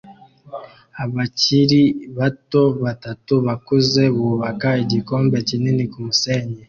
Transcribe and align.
Abakiri 1.03 1.81
bato 2.17 2.63
batatu 2.83 3.33
bakuze 3.47 4.03
bubaka 4.15 4.69
igihome 4.83 5.37
kinini 5.47 5.83
kumusenyi 5.91 6.57